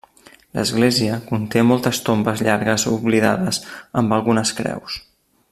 L'església 0.59 1.17
conté 1.27 1.63
moltes 1.71 1.99
tombes 2.07 2.41
llargues 2.47 2.87
oblidades 2.95 3.61
amb 4.03 4.19
algunes 4.19 4.57
creus. 4.63 4.99